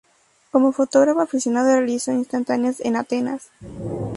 [0.51, 3.51] Como fotógrafo aficionado realizó instantáneas en Atenas.